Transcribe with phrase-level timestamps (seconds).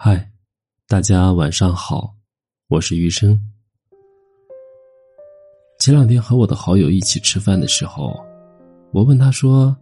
[0.00, 0.30] 嗨，
[0.86, 2.14] 大家晚上好，
[2.68, 3.36] 我是余生。
[5.80, 8.14] 前两天和我的好友一起吃饭的时候，
[8.92, 9.76] 我问他说：“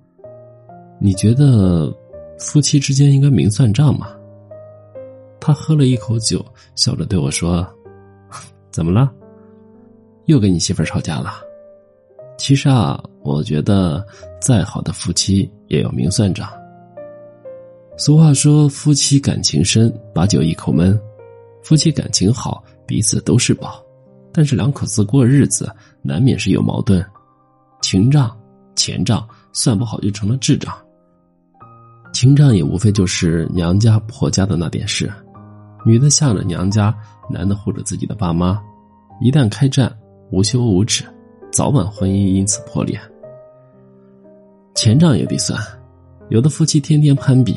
[0.98, 1.94] 你觉得
[2.38, 4.16] 夫妻之间应该明算账吗？”
[5.38, 6.42] 他喝了一口酒，
[6.76, 7.62] 笑着对我说
[8.72, 9.12] ：“怎么了？
[10.24, 11.42] 又跟你媳妇吵架了？”
[12.38, 14.02] 其实啊，我觉得
[14.40, 16.48] 再好的夫妻也要明算账。
[17.98, 20.94] 俗话说：“夫妻感情深，把酒一口闷；
[21.62, 23.82] 夫妻感情好，彼此都是宝。”
[24.32, 27.02] 但是两口子过日子，难免是有矛盾，
[27.80, 28.36] 情账、
[28.74, 30.70] 钱账算不好就成了智账。
[32.12, 35.10] 情账也无非就是娘家婆家的那点事，
[35.86, 36.94] 女的向着娘家，
[37.30, 38.62] 男的护着自己的爸妈，
[39.22, 39.90] 一旦开战，
[40.30, 41.02] 无休无止，
[41.50, 43.00] 早晚婚姻因此破裂。
[44.74, 45.58] 钱账也得算，
[46.28, 47.56] 有的夫妻天天攀比。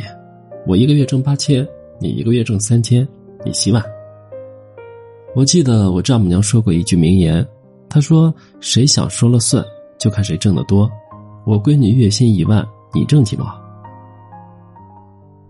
[0.70, 1.68] 我一个月挣八千，
[2.00, 3.08] 你一个月挣三千，
[3.44, 3.84] 你洗碗。
[5.34, 7.44] 我记得我丈母娘说过一句名言，
[7.90, 9.66] 她说：“谁想说了算，
[9.98, 10.88] 就看谁挣得多。”
[11.44, 13.48] 我闺女月薪一万，你挣几毛？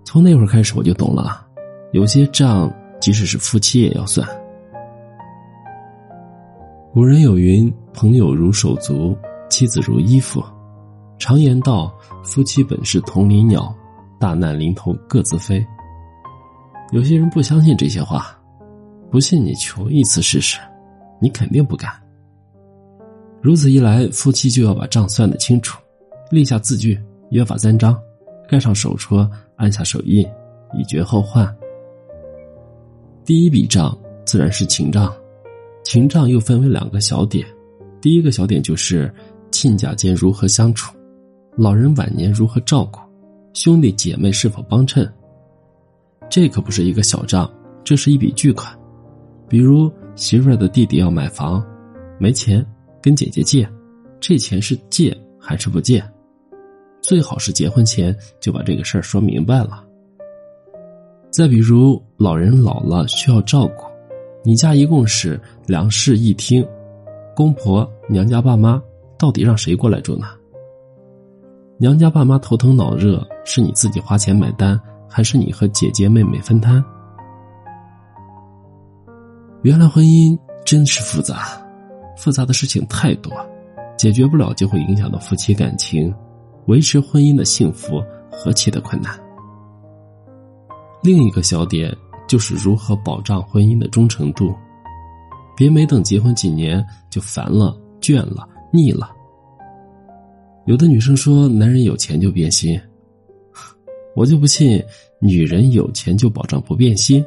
[0.05, 1.45] 从那会儿开始，我就懂了，
[1.91, 4.25] 有些账即使是夫妻也要算。
[6.93, 9.13] 古人有云：“朋友如手足，
[9.49, 10.41] 妻子如衣服。”
[11.19, 13.75] 常言道：“夫妻本是同林鸟。”
[14.19, 15.65] 大难临头各自飞。
[16.91, 18.37] 有些人不相信这些话，
[19.09, 20.59] 不信你求一次试试，
[21.21, 21.91] 你肯定不敢。
[23.41, 25.79] 如此一来，夫妻就要把账算得清楚，
[26.29, 27.97] 立下字据、约法三章，
[28.49, 30.27] 盖上手戳，按下手印，
[30.77, 31.55] 以绝后患。
[33.23, 35.13] 第一笔账自然是情账，
[35.83, 37.47] 情账又分为两个小点，
[38.01, 39.13] 第一个小点就是
[39.51, 40.93] 亲家间如何相处，
[41.55, 42.99] 老人晚年如何照顾。
[43.53, 45.11] 兄弟姐妹是否帮衬？
[46.29, 47.51] 这可不是一个小账，
[47.83, 48.77] 这是一笔巨款。
[49.47, 51.65] 比如媳妇儿的弟弟要买房，
[52.19, 52.65] 没钱
[53.01, 53.67] 跟姐姐借，
[54.19, 56.03] 这钱是借还是不借？
[57.01, 59.83] 最好是结婚前就把这个事儿说明白了。
[61.31, 63.85] 再比如老人老了需要照顾，
[64.43, 66.65] 你家一共是两室一厅，
[67.35, 68.81] 公婆娘家爸妈
[69.17, 70.27] 到底让谁过来住呢？
[71.77, 74.79] 娘家爸妈头疼脑热，是你自己花钱买单，
[75.09, 76.85] 还是你和姐姐妹妹分摊？
[79.63, 81.59] 原来婚姻真是复杂，
[82.15, 83.33] 复杂的事情太多，
[83.97, 86.13] 解决不了就会影响到夫妻感情，
[86.67, 87.99] 维持婚姻的幸福
[88.31, 89.19] 何其的困难。
[91.01, 91.91] 另一个小点
[92.27, 94.53] 就是如何保障婚姻的忠诚度，
[95.57, 99.09] 别没等结婚几年就烦了、倦了、腻了。
[100.67, 102.79] 有的女生说男人有钱就变心，
[104.15, 104.83] 我就不信
[105.19, 107.23] 女人有钱就保证不变心。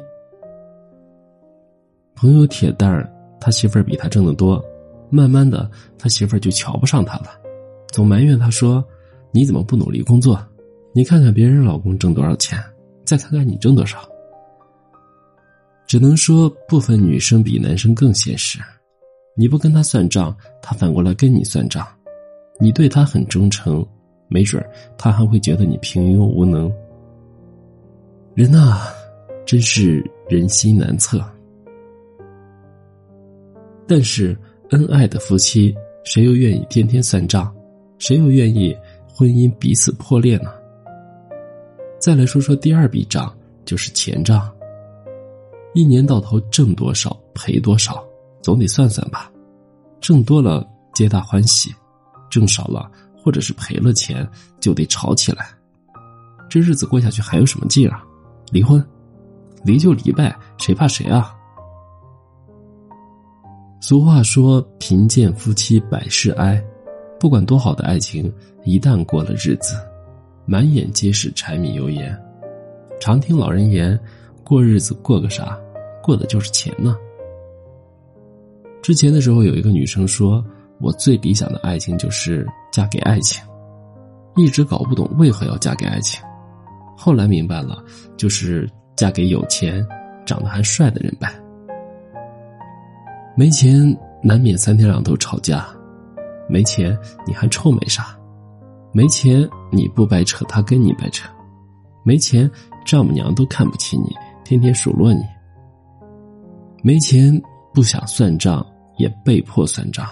[2.15, 4.63] 朋友铁蛋儿，他媳妇儿比他挣得多，
[5.09, 7.27] 慢慢的他媳妇儿就瞧不上他了，
[7.91, 8.83] 总埋怨他说
[9.31, 10.39] ：“你怎么不努力工作？
[10.93, 12.61] 你看看别人老公挣多少钱，
[13.03, 13.97] 再看看你挣多少。”
[15.87, 18.59] 只能说部分女生比男生更现实，
[19.35, 21.85] 你不跟他算账，他反过来跟你算账。
[22.59, 23.85] 你对他很忠诚，
[24.33, 24.65] 没准
[24.97, 26.73] 他还会觉得你平庸无能。
[28.33, 28.87] 人呐，
[29.45, 31.23] 真是人心难测。
[33.87, 34.35] 但是
[34.71, 37.53] 恩爱的夫妻，谁又愿意天天算账？
[37.99, 38.75] 谁又愿意
[39.07, 40.51] 婚姻彼此破裂呢？
[41.99, 43.31] 再来说说第二笔账，
[43.65, 44.51] 就是钱账。
[45.75, 48.03] 一年到头挣多少赔多少，
[48.41, 49.31] 总得算算吧。
[50.01, 51.69] 挣多了皆大欢喜。
[52.29, 52.89] 挣少了，
[53.23, 54.27] 或者是赔了钱，
[54.59, 55.47] 就得吵起来。
[56.49, 58.03] 这日子过下去还有什么劲啊？
[58.51, 58.85] 离婚，
[59.63, 61.33] 离就离呗，谁怕谁啊？
[63.79, 66.61] 俗话说：“贫贱夫妻百事哀。”
[67.17, 68.31] 不管多好的爱情，
[68.65, 69.75] 一旦过了日子，
[70.45, 72.21] 满眼皆是柴米油盐。
[72.99, 73.97] 常听老人言
[74.43, 75.57] ：“过日子过个啥？
[76.03, 76.97] 过的就是钱呢。”
[78.83, 80.43] 之前的时候，有一个女生说。
[80.83, 83.41] 我最理想的爱情就是嫁给爱情，
[84.35, 86.21] 一直搞不懂为何要嫁给爱情，
[86.97, 87.81] 后来明白了，
[88.17, 89.81] 就是嫁给有钱、
[90.25, 91.33] 长得还帅的人呗。
[93.37, 95.65] 没钱难免三天两头吵架，
[96.49, 96.95] 没钱
[97.25, 98.13] 你还臭美啥？
[98.91, 101.29] 没钱你不白扯，他跟你白扯；
[102.03, 102.51] 没钱
[102.85, 104.13] 丈母娘都看不起你，
[104.43, 105.23] 天天数落你。
[106.83, 107.41] 没钱
[107.73, 108.65] 不想算账，
[108.97, 110.05] 也被迫算账。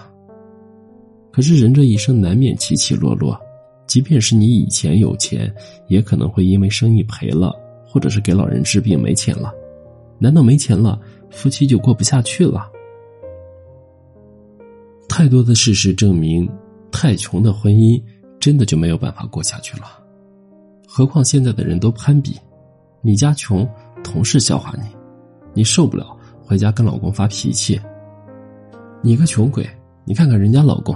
[1.31, 3.39] 可是人这一生难免起起落落，
[3.88, 5.54] 即便是你以前有钱，
[5.88, 7.54] 也可能会因为生意赔了，
[7.86, 9.54] 或者是给老人治病没钱了，
[10.19, 11.00] 难道没钱了，
[11.30, 12.69] 夫妻就过不下去了？
[15.07, 16.50] 太多的事实证明，
[16.92, 18.01] 太穷的婚姻
[18.39, 19.84] 真的就没有办法过下去了。
[20.88, 22.38] 何况现在的人都攀比，
[23.01, 23.68] 你家穷，
[24.04, 24.84] 同事笑话你，
[25.54, 27.80] 你受不了，回家跟老公发脾气。
[29.01, 29.66] 你个穷鬼，
[30.06, 30.95] 你看看人家老公，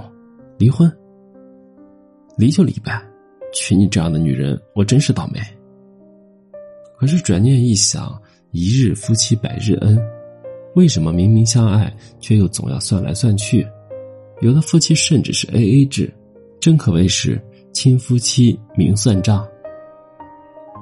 [0.58, 0.90] 离婚，
[2.38, 3.02] 离就离呗，
[3.52, 5.40] 娶你这样的女人，我真是倒霉。
[6.98, 8.18] 可是转念一想，
[8.52, 9.98] 一日夫妻百日恩，
[10.74, 13.66] 为什么明明相爱，却又总要算来算去？
[14.40, 16.10] 有的夫妻甚至是 A A 制，
[16.58, 17.38] 真可谓是
[17.72, 19.46] 亲夫妻明算账。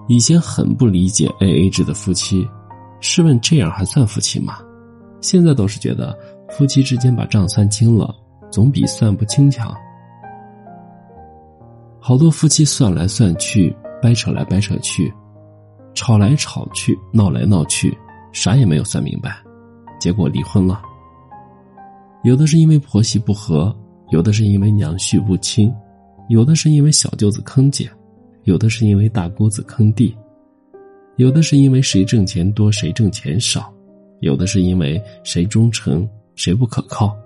[0.06, 2.46] 以前很不理解 A A 制的夫妻，
[3.00, 4.60] 试问这样还算夫妻吗？
[5.20, 6.16] 现在倒是觉得
[6.50, 8.14] 夫妻之间把账算清了，
[8.54, 9.74] 总比算不清强。
[11.98, 15.12] 好多夫妻算来算去，掰扯来掰扯去。
[15.92, 17.92] 吵来吵去，闹来闹去，
[18.30, 19.36] 啥也没有算明白，
[19.98, 20.80] 结果离婚了。
[22.22, 23.76] 有的是因为婆媳不和，
[24.10, 25.74] 有的是因为娘婿不亲，
[26.28, 27.90] 有的是因为小舅子坑姐，
[28.44, 30.16] 有的是因为大姑子坑弟，
[31.16, 33.72] 有的是因为谁挣钱多谁挣钱少，
[34.20, 37.16] 有的是因为谁忠诚谁不可靠。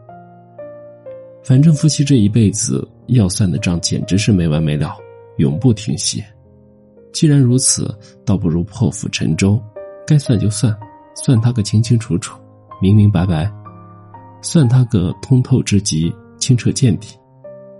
[1.48, 4.94] 反正夫妻这一辈子要算的账简直是没完没了，
[5.38, 6.22] 永不停息。
[7.10, 7.90] 既然如此，
[8.22, 9.58] 倒不如破釜沉舟，
[10.06, 10.76] 该算就算，
[11.14, 12.38] 算他个清清楚楚、
[12.82, 13.50] 明明白白，
[14.42, 17.16] 算他个通透至极、清澈见底。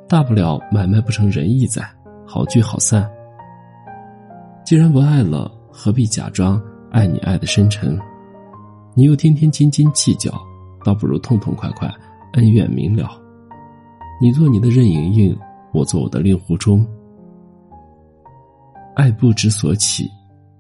[0.09, 1.87] 大不了买卖不成仁义在，
[2.27, 3.07] 好聚好散。
[4.65, 6.59] 既然不爱了，何必假装
[6.91, 7.99] 爱你爱的深沉？
[8.95, 10.33] 你又天天斤斤计较，
[10.87, 11.87] 倒不如痛痛快快，
[12.33, 13.28] 恩怨明了。
[14.21, 15.39] 你做你的任盈盈，
[15.73, 16.85] 我做我的令狐冲。
[18.97, 20.11] 爱不知所起，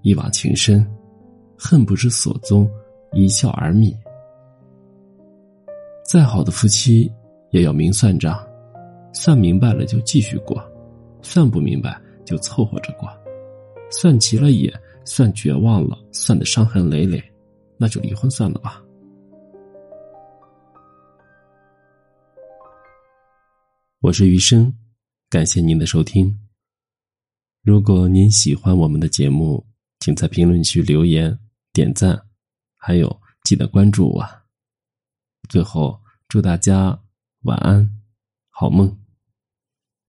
[0.02, 0.81] 一往情深；
[1.58, 2.70] 恨不知所踪，
[3.12, 3.93] 一笑而泯。
[6.05, 7.10] 再好的夫妻，
[7.50, 8.38] 也要明算账，
[9.12, 10.62] 算明白了就继续过，
[11.20, 13.08] 算不明白就凑合着过，
[13.90, 14.72] 算急了也，
[15.05, 17.20] 算绝望了，算的伤痕累累，
[17.76, 18.81] 那就离婚算了吧。
[24.08, 24.72] 我是余生，
[25.28, 26.34] 感谢您的收听。
[27.62, 29.66] 如果您喜欢我们的节目，
[30.00, 31.38] 请在评论区留言、
[31.75, 32.19] 点赞，
[32.78, 34.26] 还有记得关注我。
[35.50, 36.99] 最后，祝大家
[37.43, 38.00] 晚安，
[38.49, 38.99] 好梦。